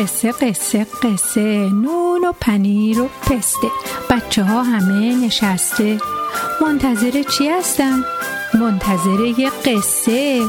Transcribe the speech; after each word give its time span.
قصه 0.00 0.32
قصه 0.32 0.86
قصه. 1.02 1.68
نون 1.72 2.24
و 2.24 2.32
پنیر 2.40 3.00
و 3.00 3.08
پسته. 3.22 3.68
بچه 4.10 4.44
ها 4.44 4.62
همه 4.62 5.26
نشسته. 5.26 5.98
منتظر 6.60 7.22
چی 7.22 7.48
هستن؟ 7.48 8.04
منتظر 8.54 9.20
یه 9.38 9.50
قصه. 9.50 10.40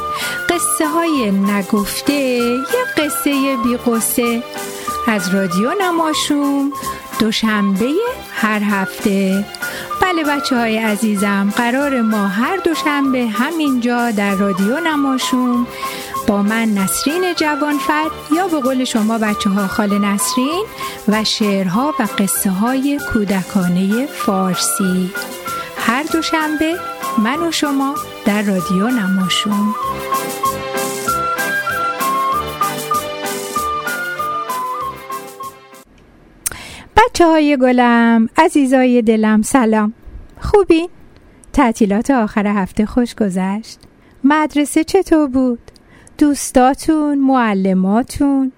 قصه 0.49 0.87
های 0.87 1.31
نگفته 1.31 2.13
یه 2.13 2.85
قصه 2.97 3.57
بی 3.63 3.77
قصه 3.77 4.43
از 5.07 5.33
رادیو 5.35 5.71
نماشوم 5.81 6.71
دوشنبه 7.19 7.91
هر 8.33 8.59
هفته. 8.63 9.45
بله 10.01 10.23
بچه 10.23 10.55
های 10.55 10.77
عزیزم 10.77 11.53
قرار 11.57 12.01
ما 12.01 12.27
هر 12.27 12.57
دوشنبه 12.57 13.27
همینجا 13.27 14.11
در 14.11 14.35
رادیو 14.35 14.79
نماشوم 14.79 15.67
من 16.37 16.73
نسرین 16.73 17.33
جوانفر 17.33 18.07
یا 18.35 18.47
به 18.47 18.59
قول 18.59 18.83
شما 18.83 19.17
بچه 19.17 19.49
ها 19.49 19.67
خال 19.67 19.97
نسرین 19.97 20.65
و 21.07 21.23
شعرها 21.23 21.93
و 21.99 22.07
قصه 22.17 22.49
های 22.49 22.99
کودکانه 23.13 24.05
فارسی 24.05 25.11
هر 25.77 26.03
دوشنبه 26.03 26.75
من 27.23 27.47
و 27.47 27.51
شما 27.51 27.95
در 28.25 28.41
رادیو 28.41 28.87
نماشوم 28.87 29.75
بچه 36.97 37.25
های 37.25 37.57
گلم 37.61 38.29
عزیزای 38.37 39.01
دلم 39.01 39.41
سلام 39.41 39.93
خوبی؟ 40.41 40.89
تعطیلات 41.53 42.11
آخر 42.11 42.47
هفته 42.47 42.85
خوش 42.85 43.15
گذشت 43.15 43.79
مدرسه 44.23 44.83
چطور 44.83 45.27
بود؟ 45.27 45.59
دوستاتون 46.17 47.17
معلماتون. 47.17 48.51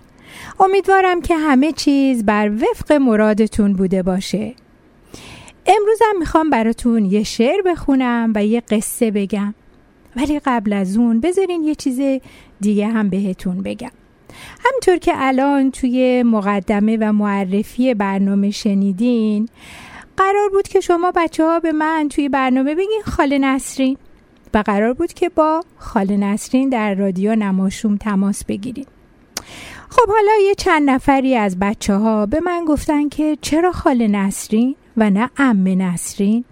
امیدوارم 0.60 1.22
که 1.22 1.36
همه 1.36 1.72
چیز 1.72 2.26
بر 2.26 2.52
وفق 2.52 2.94
مرادتون 2.94 3.74
بوده 3.74 4.04
باشه. 4.04 4.54
امروزم 5.66 6.20
می‌خوام 6.20 6.50
براتون 6.50 7.06
یه 7.06 7.24
شعر 7.24 7.62
بخونم 7.62 8.32
و 8.36 8.46
یه 8.46 8.62
قصه 8.62 9.12
بگم. 9.12 9.54
ولی 10.16 10.40
قبل 10.46 10.74
از 10.74 10.98
اون 10.98 11.20
بذارین 11.20 11.64
یه 11.64 11.76
چیز 11.76 12.22
دیگه 12.62 12.88
هم 12.88 13.10
بهتون 13.10 13.62
بگم. 13.62 13.92
همطور 14.66 14.98
که 14.98 15.12
الان 15.16 15.72
توی 15.72 16.24
مقدمه 16.24 16.98
و 16.98 17.14
معرفی 17.14 17.94
برنامه 17.94 18.52
شنیدین 18.52 19.50
قرار 20.18 20.50
بود 20.50 20.68
که 20.68 20.80
شما 20.80 21.12
بچه 21.16 21.46
ها 21.46 21.60
به 21.60 21.72
من 21.72 22.08
توی 22.10 22.30
برنامه 22.30 22.76
بگین 22.76 23.02
خاله 23.06 23.38
نسرین. 23.38 23.98
و 24.54 24.64
قرار 24.66 24.94
بود 24.94 25.14
که 25.14 25.30
با 25.30 25.64
خاله 25.78 26.18
نسرین 26.18 26.70
در 26.70 26.96
رادیو 26.96 27.36
نماشوم 27.36 27.98
تماس 27.98 28.46
بگیریم. 28.46 28.86
خب 29.90 30.08
حالا 30.08 30.32
یه 30.48 30.56
چند 30.56 30.90
نفری 30.90 31.36
از 31.36 31.60
بچه 31.60 31.96
ها 31.96 32.26
به 32.26 32.40
من 32.40 32.66
گفتن 32.66 33.10
که 33.10 33.38
چرا 33.42 33.72
خاله 33.72 34.08
نسرین 34.08 34.76
و 34.98 35.10
نه 35.10 35.30
امه 35.38 35.76
نسرین؟ 35.76 36.46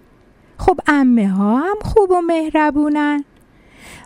خب 0.58 0.80
امه 0.88 1.30
ها 1.30 1.58
هم 1.58 1.78
خوب 1.82 2.12
و 2.12 2.22
مهربونن. 2.22 3.24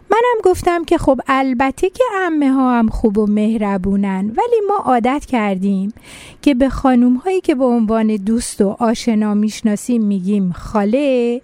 منم 0.10 0.42
گفتم 0.44 0.84
که 0.84 0.98
خب 0.98 1.20
البته 1.28 1.90
که 1.90 2.04
امه 2.22 2.52
ها 2.52 2.80
هم 2.80 2.88
خوب 2.88 3.18
و 3.18 3.28
مهربونن 3.28 4.26
ولی 4.38 4.62
ما 4.68 4.76
عادت 4.76 5.26
کردیم 5.26 5.94
که 6.42 6.54
به 6.54 6.70
خانوم 6.70 7.16
هایی 7.16 7.42
که 7.42 7.56
به 7.56 7.66
عنوان 7.66 8.16
دوست 8.16 8.62
و 8.62 8.76
آشنا 8.80 9.34
می‌شناسیم 9.34 10.04
میگیم 10.04 10.52
خاله 10.52 11.42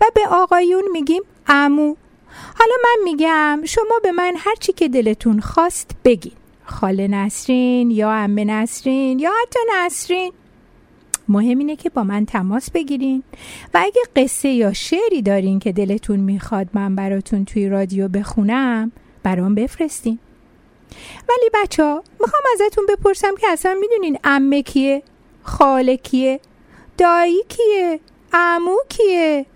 و 0.00 0.04
به 0.14 0.20
آقایون 0.30 0.82
میگیم 0.92 1.22
امو 1.52 1.96
حالا 2.58 2.74
من 2.84 3.04
میگم 3.04 3.60
شما 3.64 4.00
به 4.02 4.12
من 4.12 4.34
هر 4.38 4.54
چی 4.60 4.72
که 4.72 4.88
دلتون 4.88 5.40
خواست 5.40 5.90
بگین. 6.04 6.32
خاله 6.64 7.08
نسرین 7.08 7.90
یا 7.90 8.12
امه 8.12 8.44
نسرین 8.44 9.18
یا 9.18 9.30
حتی 9.42 9.58
نسرین. 9.76 10.32
مهم 11.28 11.58
اینه 11.58 11.76
که 11.76 11.90
با 11.90 12.04
من 12.04 12.26
تماس 12.26 12.70
بگیرین 12.70 13.22
و 13.74 13.78
اگه 13.82 14.02
قصه 14.16 14.48
یا 14.48 14.72
شعری 14.72 15.22
دارین 15.22 15.58
که 15.58 15.72
دلتون 15.72 16.20
می‌خواد 16.20 16.68
من 16.72 16.94
براتون 16.96 17.44
توی 17.44 17.68
رادیو 17.68 18.08
بخونم 18.08 18.92
برام 19.22 19.54
بفرستین. 19.54 20.18
ولی 21.28 21.50
بچه 21.54 21.84
ها 21.84 22.04
می‌خوام 22.20 22.42
ازتون 22.54 22.86
بپرسم 22.88 23.34
که 23.40 23.48
اصلا 23.48 23.76
می‌دونین 23.80 24.18
امه 24.24 24.62
کیه 24.62 25.02
خاله 25.42 25.96
کیه 25.96 26.40
دایی 26.98 27.42
کیه 27.48 28.00
امو 28.32 28.76
کیه؟ 28.88 29.46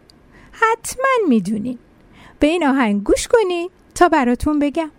حتما 0.53 1.29
می‌دونین. 1.29 1.79
به 2.44 2.49
این 2.50 2.66
آهنگ 2.66 3.03
گوش 3.03 3.28
کنین 3.28 3.71
تا 3.94 4.09
براتون 4.09 4.59
بگم. 4.59 4.91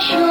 show. 0.00 0.27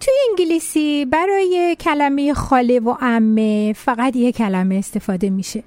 توی 0.00 0.14
انگلیسی 0.30 1.04
برای 1.04 1.76
کلمه 1.80 2.34
خاله 2.34 2.80
و 2.80 2.94
امه 3.00 3.72
فقط 3.72 4.16
یه 4.16 4.32
کلمه 4.32 4.74
استفاده 4.74 5.30
میشه. 5.30 5.62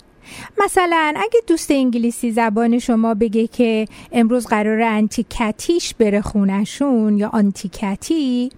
مثلا 0.66 1.14
اگه 1.18 1.40
دوست 1.48 1.72
انگلیسی 1.72 2.32
زبان 2.32 2.80
شما 2.80 3.14
بگه 3.14 3.48
که 3.48 3.86
امروز 4.12 4.48
قرار 4.48 4.82
انتی 4.82 5.26
کتیش 5.30 5.94
بره 5.94 6.22
خونشون 6.22 7.18
یا 7.18 7.30
آنتی 7.34 7.70
کتی 7.70 8.50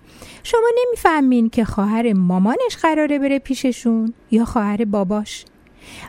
شما 0.44 0.69
نمی‌فهمین 0.85 1.50
که 1.50 1.65
خواهر 1.65 2.13
مامانش 2.13 2.77
قراره 2.81 3.19
بره 3.19 3.39
پیششون 3.39 4.13
یا 4.31 4.45
خواهر 4.45 4.85
باباش. 4.85 5.45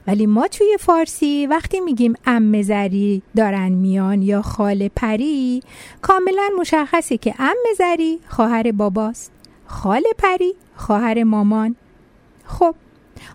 ولی 0.07 0.27
ما 0.27 0.49
توی 0.49 0.77
فارسی 0.81 1.47
وقتی 1.47 1.81
میگیم 1.81 2.15
ام 2.27 2.63
زری 2.63 3.23
دارن 3.37 3.73
میان 3.73 4.23
یا 4.23 4.43
خاله 4.43 4.91
پری 4.97 5.63
کاملا 6.03 6.51
مشخصه 6.59 7.17
که 7.17 7.35
ام 7.39 7.57
زری 7.79 8.19
خواهر 8.29 8.73
باباست. 8.73 9.33
خاله 9.67 10.09
پری 10.19 10.55
خواهر 10.77 11.25
مامان. 11.25 11.77
خب 12.47 12.75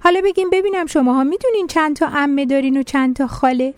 حالا 0.03 0.21
بگیم 0.23 0.49
ببینم 0.49 0.85
شماها 0.85 1.23
می‌دونین 1.23 1.67
چند 1.67 1.95
تا 1.95 2.07
امه 2.07 2.45
دارین 2.45 2.77
و 2.77 2.83
چند 2.83 3.15
تا 3.15 3.27
خاله؟ 3.27 3.73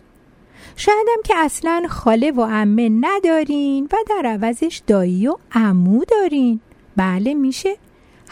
شایدم 0.75 1.21
که 1.25 1.33
اصلا 1.37 1.85
خاله 1.89 2.31
و 2.31 2.39
امه 2.39 2.89
ندارین 3.01 3.83
و 3.91 3.95
در 4.09 4.29
عوضش 4.29 4.81
دایی 4.87 5.27
و 5.27 5.35
امو 5.51 6.03
دارین. 6.05 6.59
بله 6.95 7.33
میشه. 7.33 7.77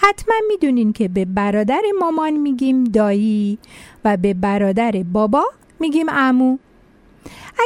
حتما 0.01 0.35
می‌دونین 0.47 0.93
که 0.93 1.07
به 1.07 1.25
برادر 1.25 1.81
مامان 1.99 2.33
میگیم 2.33 2.83
دایی 2.83 3.57
و 4.05 4.17
به 4.17 4.33
برادر 4.33 4.91
بابا 5.13 5.43
میگیم 5.79 6.05
امو 6.09 6.57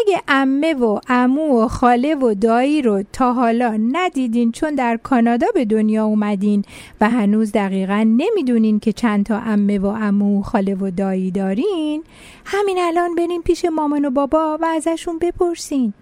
اگه 0.01 0.21
امه 0.27 0.73
و 0.73 0.99
امو 1.07 1.63
و 1.63 1.67
خاله 1.67 2.15
و 2.15 2.33
دایی 2.33 2.81
رو 2.81 3.03
تا 3.13 3.33
حالا 3.33 3.79
ندیدین 3.91 4.51
چون 4.51 4.75
در 4.75 4.97
کانادا 5.03 5.47
به 5.53 5.65
دنیا 5.65 6.05
اومدین 6.05 6.65
و 7.01 7.09
هنوز 7.09 7.51
دقیقا 7.51 8.03
نمی‌دونین 8.17 8.79
که 8.79 8.93
چند 8.93 9.25
تا 9.25 9.37
امه 9.37 9.79
و 9.79 9.85
امو 9.85 10.39
و 10.39 10.43
خاله 10.43 10.75
و 10.75 10.91
دایی 10.91 11.31
دارین 11.31 12.03
همین 12.45 12.77
الان 12.79 13.15
برین 13.15 13.41
پیش 13.41 13.65
مامان 13.65 14.05
و 14.05 14.09
بابا 14.09 14.57
و 14.61 14.65
ازشون 14.65 15.19
بپرسین. 15.19 15.93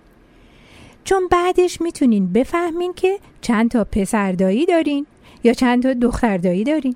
چون 1.03 1.27
بعدش 1.27 1.81
می‌تونین 1.81 2.33
بفهمین 2.33 2.93
که 2.93 3.19
چند 3.41 3.71
تا 3.71 3.83
پسر 3.83 4.31
دایی 4.31 4.65
دارین. 4.65 5.05
یا 5.43 5.53
چند 5.53 5.83
تا 5.83 5.93
دختر 5.93 6.37
دایی 6.37 6.63
دارین؟ 6.63 6.95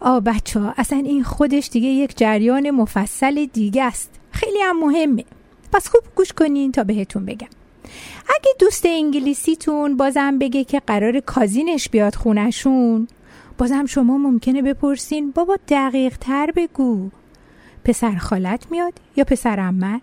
آ 0.00 0.20
بچه 0.20 0.60
ها 0.60 0.74
اصلا 0.76 0.98
این 0.98 1.24
خودش 1.24 1.68
دیگه 1.68 1.88
یک 1.88 2.16
جریان 2.16 2.70
مفصل 2.70 3.46
دیگه 3.46 3.84
است. 3.84 4.10
خیلی 4.30 4.58
هم 4.62 4.80
مهمه. 4.80 5.24
پس 5.72 5.88
خوب 5.88 6.02
گوش 6.14 6.32
کنین 6.32 6.72
تا 6.72 6.84
بهتون 6.84 7.24
بگم. 7.24 7.48
اگه 8.28 8.50
دوست 8.58 8.86
انگلیسیتون 8.86 9.96
بازم 9.96 10.38
بگه 10.38 10.64
که 10.64 10.82
قرار 10.86 11.20
کازینش 11.20 11.88
بیاد 11.88 12.14
خونشون 12.14 13.08
بازم 13.58 13.86
شما 13.86 14.18
ممکنه 14.18 14.62
بپرسین 14.62 15.30
بابا 15.30 15.56
دقیق 15.68 16.16
تر 16.16 16.50
بگو. 16.56 17.10
پسر 17.84 18.16
خالت 18.16 18.70
میاد 18.70 18.92
یا 19.16 19.24
پسر 19.24 19.60
امت 19.60 20.02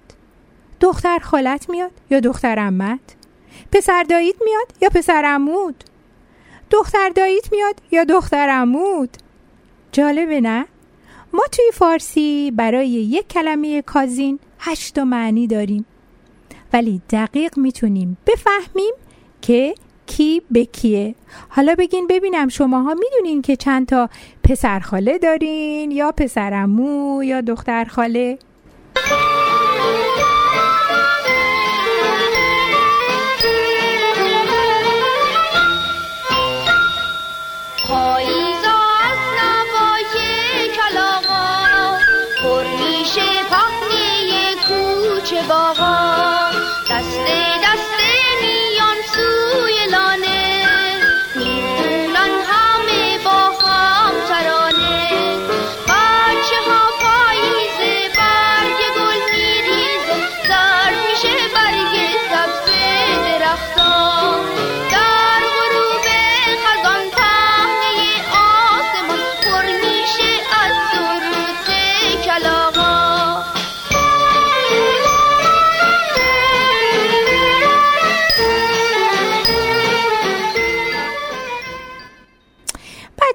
دختر 0.80 1.20
خالت 1.20 1.70
میاد 1.70 1.92
یا 2.10 2.20
دختر 2.20 2.60
امت 2.60 3.16
پسر 3.72 4.04
داییت 4.04 4.36
میاد 4.46 4.74
یا 4.82 4.90
پسر 4.90 5.24
عمود 5.26 5.84
دختر 6.72 7.10
داییت 7.16 7.52
میاد 7.52 7.76
یا 7.92 8.04
دختر 8.04 8.50
عمود 8.50 9.18
جالبه 9.92 10.42
نه؟ 10.42 10.66
ما 11.34 11.44
توی 11.52 11.66
فارسی 11.74 12.52
برای 12.56 12.90
یک 12.90 13.28
کلمه 13.28 13.82
کازین 13.82 14.40
هشت 14.60 15.00
معنی 15.00 15.48
داریم. 15.48 15.86
ولی 16.74 17.02
دقیق 17.10 17.58
می‌تونیم 17.58 18.18
بفهمیم 18.28 18.94
که 19.42 19.76
کی 20.06 20.42
به 20.52 20.66
کیه. 20.66 21.16
حالا 21.50 21.76
بگین 21.76 22.08
ببینم 22.08 22.48
شماها 22.48 22.94
می‌دونین 22.94 23.42
که 23.42 23.56
چند 23.56 23.88
تا 23.88 24.10
پسر 24.44 24.80
خاله 24.80 25.18
دارین 25.18 25.92
یا 25.92 26.12
پسرمو 26.12 27.24
یا 27.24 27.42
دختر 27.42 27.86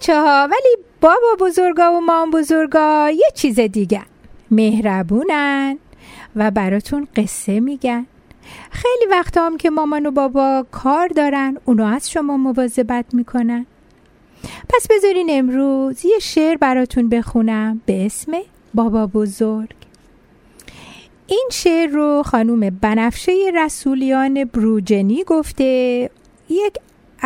بچه 0.06 0.20
ها 0.20 0.48
ولی 0.50 0.76
بابا 1.00 1.46
بزرگا 1.46 1.92
و 1.92 2.00
مام 2.00 2.30
بزرگا 2.30 3.10
یه 3.10 3.26
چیز 3.34 3.60
دیگه. 3.60 4.02
مهربونن 4.50 5.78
و 6.36 6.50
براتون 6.50 7.08
قصه 7.16 7.60
میگن. 7.60 8.06
خیلی 8.70 9.06
وقت 9.10 9.38
هم 9.38 9.56
که 9.56 9.70
مامان 9.70 10.06
و 10.06 10.10
بابا 10.10 10.66
کار 10.70 11.08
دارن 11.08 11.58
اونو 11.64 11.84
از 11.84 12.10
شما 12.10 12.36
مواظبت 12.36 13.04
می‌کنن. 13.12 13.66
پس 14.68 14.86
بذارین 14.90 15.26
امروز 15.30 16.04
یه 16.04 16.18
شعر 16.18 16.56
براتون 16.56 17.08
بخونم 17.08 17.80
به 17.86 18.06
اسم 18.06 18.32
بابا 18.74 19.06
بزرگ. 19.06 19.74
این 21.26 21.48
شعر 21.52 21.90
رو 21.90 22.22
خانوم 22.26 22.70
بنفشه 22.70 23.32
رسولیان 23.54 24.44
بروجنی 24.44 25.24
گفته 25.24 26.10
یک 26.48 26.72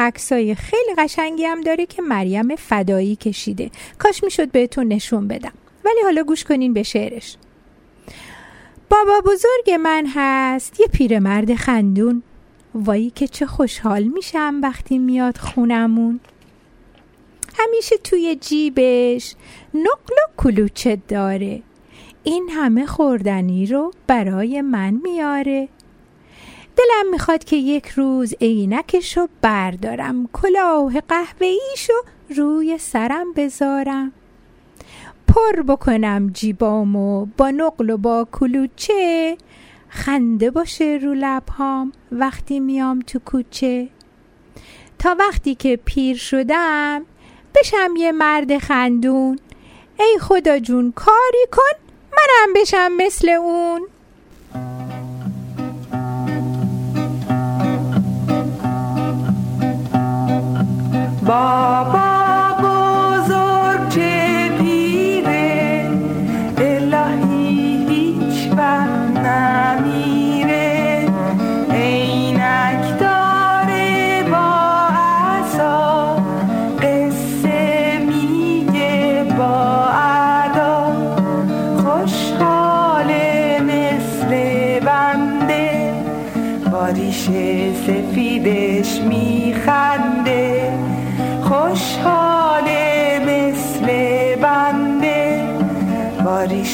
عکسای 0.00 0.54
خیلی 0.54 0.95
قشنگی 0.99 1.45
هم 1.45 1.61
داره 1.61 1.87
که 1.87 2.02
مریم 2.02 2.57
فدایی 2.57 3.16
کشیده. 3.16 3.71
کاش 3.99 4.25
می‌شد 4.25 4.50
بهتون 4.50 4.88
نشون 4.88 5.28
بدم. 5.28 5.52
ولی 5.85 6.00
حالا 6.04 6.23
گوش 6.23 6.45
کنین 6.45 6.73
به 6.73 6.83
شعرش. 6.83 7.37
بابا 8.90 9.21
بزرگ 9.21 9.71
من 9.83 10.07
هست 10.14 10.80
یه 10.80 10.87
پیرمرد 10.87 11.54
خندون. 11.54 12.23
وایی 12.75 13.11
که 13.11 13.28
چه 13.28 13.47
خوشحال 13.47 14.02
میشم 14.02 14.61
وقتی 14.62 14.99
میاد 14.99 15.37
خونمون. 15.37 16.21
همیشه 17.59 17.97
توی 17.97 18.37
جیبش 18.40 19.35
نقل 19.75 20.14
و 20.14 20.30
کلوچه 20.37 20.99
داره. 21.09 21.62
این 22.25 22.49
همه 22.50 22.87
خوردنی 22.87 23.66
رو 23.66 23.92
برای 24.07 24.61
من 24.61 25.00
میاره. 25.04 25.69
دلم 26.77 27.11
می‌خواد 27.11 27.45
که 27.45 27.57
یک 27.57 27.89
روز 27.89 28.35
عینکش 28.41 29.17
رو 29.17 29.29
بردارم 29.43 30.29
کلاه 30.33 31.00
قهوه‌ایشو 31.00 31.93
روی 32.37 32.79
سرم 32.79 33.33
بذارم. 33.33 34.12
پر 35.29 35.62
بکنم 35.62 36.31
جیبامو 36.33 37.27
با 37.37 37.50
نقل 37.50 37.91
و 37.91 37.97
با 37.97 38.29
کلوچه. 38.33 39.37
خنده 39.89 40.50
باشه 40.50 40.99
رو 41.03 41.15
لبهام 41.15 41.93
وقتی 42.12 42.61
میام 42.61 43.00
تو 43.00 43.19
کوچه. 43.19 43.89
تا 44.99 45.17
وقتی 45.19 45.55
که 45.55 45.77
پیر 45.85 46.17
شدم 46.17 47.05
بشم 47.55 47.95
یه 47.97 48.12
مرد 48.12 48.59
خندون. 48.59 49.39
ای 49.99 50.19
خدا 50.21 50.59
جون 50.59 50.93
کاری 50.93 51.47
کن 51.53 51.79
منم 52.12 52.53
بشم 52.57 52.93
مثل 52.97 53.29
اون. 53.29 53.87
بابا 61.31 62.20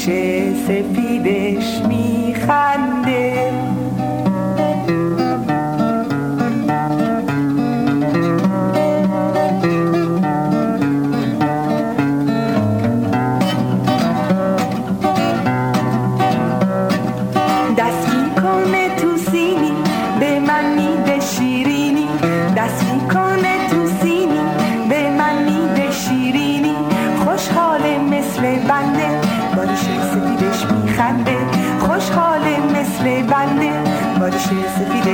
با 0.06 0.12
ریشه 0.12 0.54
سفیدش 0.54 1.05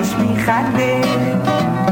سفیدش 0.02 0.16
میخنده. 0.18 1.91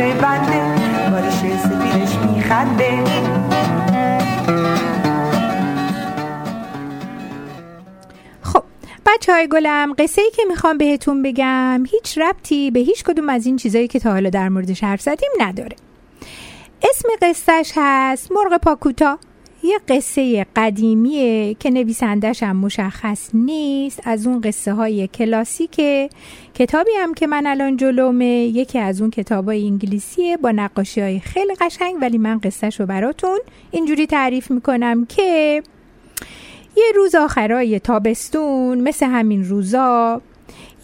مثل 0.00 0.20
بنده 0.20 1.10
باریشه 1.10 1.58
سفیدش 1.58 2.16
میخنده. 2.16 3.04
خب 8.42 8.62
بچه 9.06 9.32
های 9.32 9.48
گلم 9.48 9.94
قصه 9.98 10.22
ای 10.22 10.30
که 10.30 10.42
می‌خوام 10.48 10.78
بهتون 10.78 11.22
بگم 11.22 11.84
هیچ 11.90 12.18
ربطی 12.18 12.70
به 12.70 12.80
هیچ 12.80 13.04
کدوم 13.04 13.28
از 13.28 13.46
این 13.46 13.56
چیزایی 13.56 13.88
که 13.88 13.98
تا 13.98 14.12
حالا 14.12 14.30
در 14.30 14.48
موردش 14.48 14.84
حرف 14.84 15.00
زدیم 15.00 15.30
نداره. 15.40 15.76
اسم 16.82 17.08
قصهش 17.22 17.72
هست 17.76 18.32
مرغ 18.32 18.56
پاکوتا. 18.56 19.18
یه 19.62 19.78
قصه 19.88 20.46
قدیمیه 20.56 21.54
که 21.54 21.70
نویسندش 21.70 22.42
هم 22.42 22.56
مشخص 22.56 23.30
نیست. 23.34 24.00
از 24.04 24.26
اون 24.26 24.40
قصه 24.40 24.72
های 24.72 25.08
کلاسیکه. 25.08 26.08
کتابی 26.54 26.90
هم 26.98 27.14
که 27.14 27.26
من 27.26 27.46
الان 27.46 27.76
جلومه. 27.76 28.26
یکی 28.26 28.78
از 28.78 29.00
اون 29.00 29.10
کتاب 29.10 29.44
های 29.44 29.66
انگلیسیه 29.66 30.36
با 30.36 30.50
نقاشی 30.50 31.00
های 31.00 31.20
خیلی 31.20 31.54
قشنگ 31.60 31.96
ولی 32.00 32.18
من 32.18 32.38
قصهش 32.38 32.80
رو 32.80 32.86
براتون 32.86 33.38
اینجوری 33.70 34.06
تعریف 34.06 34.50
می‌کنم 34.50 35.06
که 35.06 35.62
یه 36.76 36.92
روز 36.96 37.14
آخرای 37.14 37.78
تابستون 37.78 38.80
مثل 38.80 39.06
همین 39.06 39.44
روزا 39.44 40.22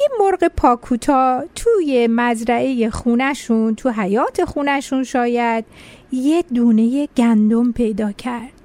یه 0.00 0.08
مرغ 0.20 0.50
پاکوتا 0.56 1.44
توی 1.54 2.06
مزرعه 2.10 2.90
خونشون 2.90 3.74
تو 3.74 3.90
حیات 3.90 4.44
خونشون 4.44 5.04
شاید 5.04 5.64
یه 6.12 6.44
دونه 6.54 7.08
گندم 7.16 7.72
پیدا 7.72 8.12
کرد. 8.12 8.55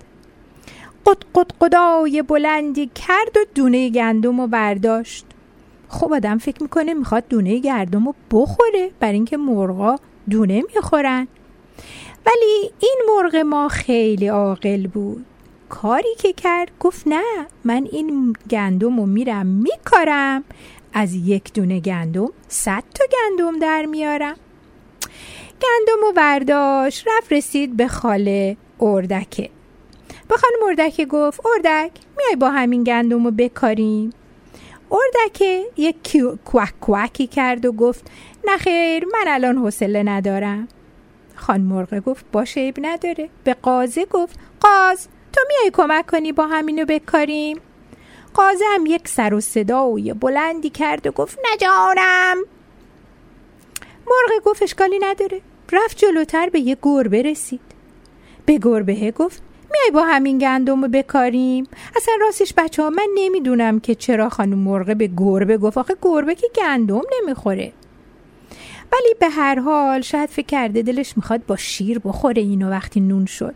قد 1.11 1.23
قد 1.35 1.51
قدای 1.61 2.21
بلندی 2.21 2.91
کرد 2.95 3.37
و 3.37 3.39
دونه 3.55 3.89
گندم 3.89 4.41
رو 4.41 4.47
برداشت. 4.47 5.25
خب 5.89 6.13
آدم 6.13 6.37
فکر 6.37 6.63
می‌کنه 6.63 6.93
می‌خواد 6.93 7.23
دونه 7.29 7.59
گندم 7.59 8.05
رو 8.05 8.15
بخوره 8.31 8.91
برای 8.99 9.13
اینکه 9.13 9.37
مرغا 9.37 9.95
دونه 10.29 10.63
می‌خورن. 10.75 11.27
ولی 12.25 12.71
این 12.79 12.97
مرغ 13.07 13.35
ما 13.35 13.67
خیلی 13.67 14.27
عاقل 14.27 14.87
بود. 14.87 15.25
کاری 15.69 16.15
که 16.17 16.33
کرد 16.33 16.71
گفت 16.79 17.07
نه 17.07 17.23
من 17.63 17.87
این 17.91 18.33
گندم 18.49 18.97
رو 18.97 19.05
میرم 19.05 19.45
میکارم. 19.45 20.43
از 20.93 21.13
یک 21.13 21.53
دونه 21.53 21.79
گندم 21.79 22.29
صد 22.47 22.83
تا 22.95 23.03
گندم 23.11 23.59
در 23.59 23.85
میارم. 23.85 24.35
گندم 25.61 26.09
و 26.09 26.11
برداشت 26.11 27.07
رفت 27.07 27.33
رسید 27.33 27.77
به 27.77 27.87
خاله 27.87 28.57
اردکه. 28.81 29.49
به 30.31 30.37
خانم 30.37 30.67
اردکه 30.67 31.05
گفت 31.05 31.45
اردک 31.45 31.91
میای 32.17 32.35
با 32.35 32.51
همین 32.51 32.83
گندم 32.83 33.23
رو 33.23 33.31
بکاریم. 33.31 34.09
اردکه 34.91 35.65
یک 35.77 36.17
کوک 36.45 36.73
کوکی 36.81 37.27
کرد 37.27 37.65
و 37.65 37.71
گفت 37.71 38.11
نه 38.45 38.57
خیر 38.57 39.05
من 39.05 39.25
الان 39.27 39.57
حوصله 39.57 40.03
ندارم. 40.03 40.67
خان 41.35 41.61
مرغه 41.61 41.99
گفت 41.99 42.25
باشه 42.31 42.61
عیب 42.61 42.77
نداره. 42.81 43.29
به 43.43 43.53
قازه 43.53 44.05
گفت 44.05 44.39
قاز 44.59 45.07
تو 45.33 45.41
میای 45.47 45.71
کمک 45.73 46.05
کنی 46.05 46.31
با 46.31 46.47
همینو 46.47 46.85
بکاریم. 46.85 47.61
قازه 48.33 48.65
هم 48.75 48.85
یک 48.85 49.07
سر 49.07 49.33
و 49.33 49.41
صدای 49.41 50.13
بلندی 50.13 50.69
کرد 50.69 51.07
و 51.07 51.11
گفت 51.11 51.39
نجانم 51.53 52.37
مرغ 54.07 54.43
گفت 54.45 54.63
اشکالی 54.63 54.99
نداره. 54.99 55.41
رفت 55.71 55.97
جلوتر 55.97 56.49
به 56.49 56.59
یه 56.59 56.77
گربه 56.81 57.21
رسید. 57.21 57.61
به 58.45 58.57
گربه 58.57 59.11
گفت 59.11 59.50
میای 59.71 59.91
با 59.93 60.03
همین 60.03 60.37
گندم 60.37 60.81
رو 60.81 60.87
بکاریم؟ 60.87 61.67
اصلا 61.95 62.13
راستش 62.21 62.53
بچه 62.57 62.83
ها 62.83 62.89
من 62.89 63.07
نمی‌دونم 63.15 63.79
که 63.79 63.95
چرا 63.95 64.29
خانم 64.29 64.57
مرغه 64.57 64.95
به 64.95 65.09
گربه 65.17 65.57
گفت. 65.57 65.77
آخه 65.77 65.95
گربه 66.01 66.35
که 66.35 66.47
گندم 66.55 67.01
نمی‌خوره. 67.21 67.73
ولی 68.91 69.15
به 69.19 69.29
هر 69.29 69.59
حال 69.59 70.01
شاید 70.01 70.29
فکر 70.29 70.45
کرده 70.45 70.81
دلش 70.81 71.17
می‌خواد 71.17 71.45
با 71.45 71.55
شیر 71.55 71.99
بخوره 71.99 72.41
اینو 72.41 72.69
وقتی 72.69 72.99
نون 72.99 73.25
شد. 73.25 73.55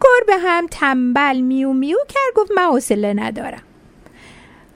گربه 0.00 0.36
هم 0.38 0.66
تنبل 0.70 1.40
میو 1.40 1.72
میو 1.72 1.98
کرد 2.08 2.34
گفت 2.34 2.50
من 2.56 2.62
حوصله 2.62 3.14
ندارم. 3.14 3.62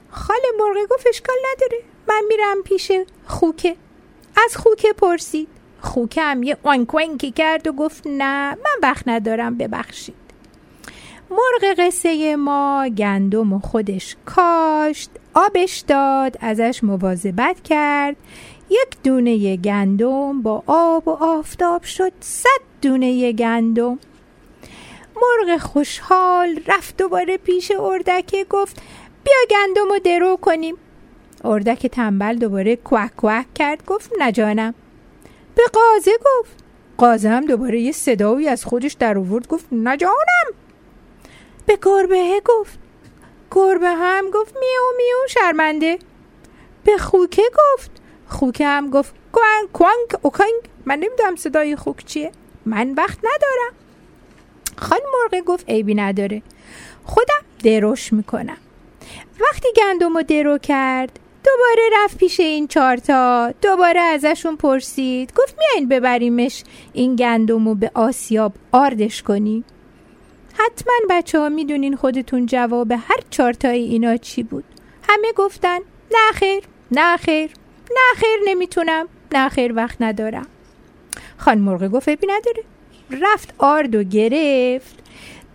خاله 0.09 0.47
مرغه 0.59 0.85
گفت 0.89 1.07
اشکال 1.07 1.35
نداره. 1.53 1.83
من 2.09 2.23
میرم 2.29 2.61
پیش 2.63 2.91
خوکه. 3.25 3.75
از 4.45 4.57
خوکه 4.57 4.93
پرسید. 4.93 5.47
خوکه 5.81 6.21
هم 6.21 6.43
یه 6.43 6.57
وانک 6.63 6.93
وانکی 6.93 7.31
کرد 7.31 7.67
و 7.67 7.71
گفت 7.71 8.07
نه 8.07 8.49
من 8.51 8.79
وقت 8.83 9.07
ندارم 9.07 9.57
ببخشید. 9.57 10.15
مرغ 11.31 11.75
قصه 11.77 12.35
ما 12.35 12.89
گندم 12.97 13.59
خودش 13.59 14.15
کاشت 14.25 15.09
آبش 15.33 15.83
داد 15.87 16.37
ازش 16.41 16.83
مواظبت 16.83 17.63
کرد. 17.63 18.15
یک 18.69 19.03
دونه 19.03 19.55
گندم 19.55 20.41
با 20.41 20.63
آب 20.67 21.07
و 21.07 21.11
آفتاب 21.11 21.83
شد 21.83 22.11
صد 22.19 22.61
دونه 22.81 23.31
گندم. 23.31 23.99
مرغ 25.15 25.57
خوشحال 25.57 26.59
رفت 26.67 26.97
دوباره 26.97 27.37
پیش 27.37 27.71
اردکه 27.79 28.45
گفت 28.49 28.81
بیا 29.23 29.37
گندم 29.49 29.89
رو 29.89 29.99
درو 29.99 30.37
کنیم. 30.37 30.75
اردک 31.43 31.87
تنبل 31.87 32.35
دوباره 32.35 32.75
کوک 32.75 33.15
کوک 33.17 33.45
کرد 33.55 33.85
گفت 33.85 34.11
نجانم 34.19 34.73
به 35.55 35.63
قازه 35.73 36.11
گفت 36.25 36.63
قازه 36.97 37.29
هم 37.29 37.45
دوباره 37.45 37.79
یه 37.79 37.91
صدایی 37.91 38.47
از 38.47 38.65
خودش 38.65 38.93
در 38.93 39.17
آورد 39.17 39.47
گفت 39.47 39.65
نجانم 39.71 40.53
به 41.69 41.77
گربه 41.81 42.41
گفت. 42.45 42.79
گربه 43.51 43.89
هم 43.89 44.29
گفت 44.33 44.55
میو 44.55 44.97
میو 44.97 45.27
شرمنده. 45.29 45.99
به 46.83 46.97
خوکه 46.97 47.43
گفت. 47.57 47.91
خوکه 48.27 48.67
هم 48.67 48.89
گفت 48.89 49.15
کوانک 49.31 49.71
کوانک 49.73 50.25
اوکانک 50.25 50.63
من 50.85 50.99
نمی‌دونم 50.99 51.35
صدای 51.35 51.75
خوک 51.75 52.05
چیه. 52.05 52.31
من 52.65 52.93
وقت 52.93 53.17
ندارم. 53.17 53.73
خان 54.77 54.99
مرغ 55.13 55.43
گفت 55.45 55.69
عیبی 55.69 55.95
نداره. 55.95 56.41
خودم 57.03 57.41
دروش 57.63 58.13
می‌کنم. 58.13 58.57
وقتی 59.39 59.67
گندم 59.77 60.17
رو 60.17 60.23
درو 60.23 60.57
کرد 60.57 61.19
دوباره 61.43 61.89
رفت 61.93 62.17
پیش 62.17 62.39
این 62.39 62.67
چارتا 62.67 63.53
دوباره 63.61 63.99
ازشون 63.99 64.55
پرسید. 64.55 65.33
گفت 65.35 65.55
میایین 65.59 65.89
ببریمش 65.89 66.63
این 66.93 67.15
گندم 67.15 67.67
رو 67.67 67.75
به 67.75 67.91
آسیاب 67.93 68.53
آردش 68.71 69.23
کنی. 69.23 69.63
حتما 70.59 70.93
بچه 71.09 71.39
ها 71.39 71.49
می‌دونین 71.49 71.95
خودتون 71.95 72.45
جواب 72.45 72.91
هر 72.91 73.19
چارتای 73.29 73.83
اینا 73.83 74.17
چی 74.17 74.43
بود. 74.43 74.63
همه 75.09 75.31
گفتن 75.35 75.79
نه 76.11 76.31
خیر 76.33 76.63
نه 76.91 77.17
خیر 77.17 77.51
نه 77.91 78.15
خیر 78.15 78.39
نمی‌تونم 78.45 79.07
نه 79.31 79.49
خیر 79.49 79.73
وقت 79.75 79.97
ندارم. 79.99 80.47
خان 81.37 81.57
مرغ 81.57 81.87
گفت 81.87 82.09
ابی 82.09 82.27
نداره 82.27 82.63
رفت 83.11 83.53
آرد 83.57 83.95
و 83.95 84.03
گرفت. 84.03 84.99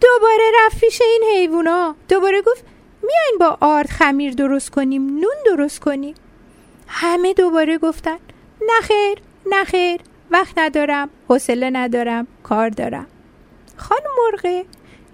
دوباره 0.01 0.45
رفت 0.65 0.81
پیش 0.81 1.03
این 1.03 1.23
حیوونا. 1.35 1.95
دوباره 2.09 2.43
گفت 2.43 2.65
میاین 3.03 3.37
با 3.41 3.59
آرد 3.61 3.91
خمیر 3.91 4.35
درست 4.35 4.71
کنیم 4.71 5.07
نون 5.07 5.37
درست 5.47 5.81
کنیم. 5.81 6.15
همه 6.87 7.33
دوباره 7.33 7.79
گفتن 7.79 8.19
نخیر 8.69 9.19
نخیر 9.51 10.01
وقت 10.31 10.59
ندارم 10.59 11.11
حوصله 11.29 11.71
ندارم 11.71 12.27
کار 12.43 12.69
دارم. 12.69 13.07
خانم 13.77 14.11
مرغه 14.19 14.65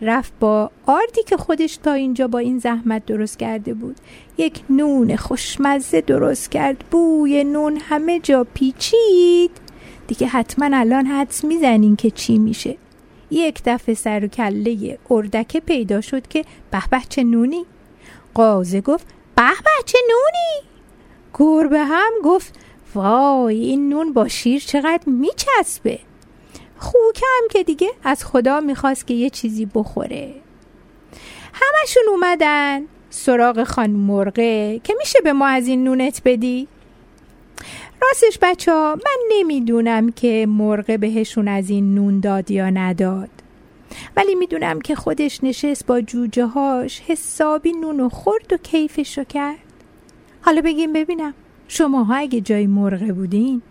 رفت 0.02 0.32
با 0.40 0.70
آردی 0.86 1.22
که 1.22 1.36
خودش 1.36 1.76
تا 1.76 1.92
اینجا 1.92 2.28
با 2.28 2.38
این 2.38 2.58
زحمت 2.58 3.06
درست 3.06 3.38
کرده 3.38 3.74
بود. 3.74 3.96
یک 4.38 4.60
نون 4.70 5.16
خوشمزه 5.16 6.00
درست 6.00 6.50
کرد. 6.50 6.84
بوی 6.90 7.44
نون 7.44 7.76
همه 7.76 8.20
جا 8.20 8.46
پیچید. 8.54 9.50
دیگه 10.06 10.26
حتما 10.26 10.76
الان 10.76 11.06
حدس 11.06 11.44
می‌زنین 11.44 11.96
که 11.96 12.10
چی 12.10 12.38
میشه. 12.38 12.76
یک 13.30 13.62
دفعه 13.64 13.94
سر 13.94 14.24
و 14.24 14.28
کله 14.28 14.98
اردکه 15.10 15.60
پیدا 15.60 16.00
شد 16.00 16.28
که 16.28 16.44
به 16.70 16.82
به 16.90 17.00
چه 17.08 17.24
نونی؟ 17.24 17.64
قازه 18.34 18.80
گفت 18.80 19.06
به 19.36 19.50
به 19.64 19.84
چه 19.86 19.98
نونی؟ 20.08 20.70
گربه 21.34 21.78
هم 21.78 22.12
گفت 22.24 22.54
وای 22.94 23.60
این 23.60 23.88
نون 23.88 24.12
با 24.12 24.28
شیر 24.28 24.60
چقدر 24.60 25.02
میچسبه. 25.06 25.98
خوکم 26.80 27.48
که 27.50 27.62
دیگه 27.64 27.90
از 28.04 28.24
خدا 28.24 28.60
می‌خواست 28.60 29.06
که 29.06 29.14
یه 29.14 29.30
چیزی 29.30 29.66
بخوره 29.74 30.34
همشون 31.52 32.02
اومدن 32.10 32.82
سراغ 33.10 33.64
خان 33.64 33.90
مرغه 33.90 34.80
که 34.84 34.94
میشه 34.98 35.20
به 35.24 35.32
ما 35.32 35.46
از 35.46 35.66
این 35.66 35.84
نونت 35.84 36.22
بدی؟ 36.24 36.68
راستش 38.02 38.38
بچه 38.42 38.72
ها 38.72 38.94
من 38.94 39.36
نمی‌دونم 39.38 40.12
که 40.12 40.46
مرغه 40.48 40.98
بهشون 40.98 41.48
از 41.48 41.70
این 41.70 41.94
نون 41.94 42.20
داد 42.20 42.50
یا 42.50 42.70
نداد 42.70 43.28
ولی 44.16 44.34
می‌دونم 44.34 44.80
که 44.80 44.94
خودش 44.94 45.44
نشست 45.44 45.86
با 45.86 46.00
جوجه 46.00 46.46
هاش 46.46 47.00
حسابی 47.00 47.72
نون 47.72 48.00
و 48.00 48.08
خورد 48.08 48.52
و 48.52 48.56
کیفشو 48.56 49.24
کرد 49.24 49.58
حالا 50.42 50.60
بگیم 50.60 50.92
ببینم 50.92 51.34
شماها 51.68 52.14
اگه 52.14 52.40
جای 52.40 52.66
مرغه 52.66 53.12
بودین 53.12 53.62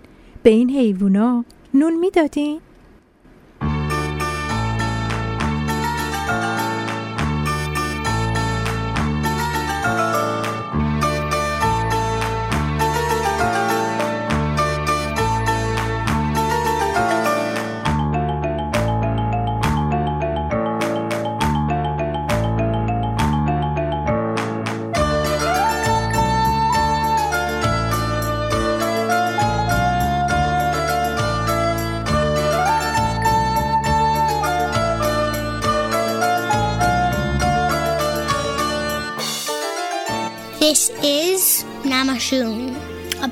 به 0.43 0.49
این 0.49 0.69
حیوونا 0.69 1.45
نون 1.73 1.99
می‌دادین؟ 1.99 2.61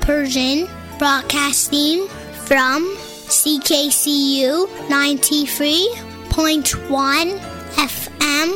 Persian 0.08 0.64
broadcasting 0.98 2.08
from 2.46 2.96
CKCU 3.28 4.66
93.1 4.88 7.38
FM 7.76 8.48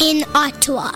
in 0.00 0.22
Ottawa. 0.36 0.92